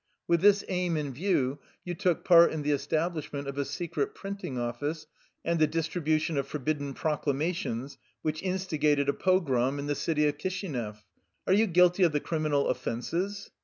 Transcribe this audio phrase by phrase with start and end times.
[0.27, 4.55] With this aim in view you took part in the establishment of a secret printing
[4.55, 5.05] ofluce
[5.45, 10.71] and the distribution of forbidden proclamations which instigated a pogrom in the city of Kishi
[10.71, 11.03] nev.
[11.45, 13.51] Are you guilty of the criminal offenses?